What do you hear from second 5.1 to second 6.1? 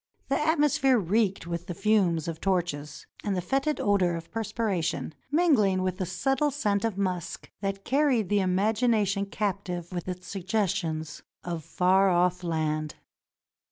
mingling with the